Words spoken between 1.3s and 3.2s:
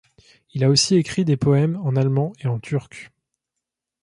poèmes en allemand et turc.